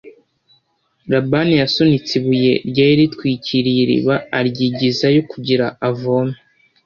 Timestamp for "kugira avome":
5.31-6.35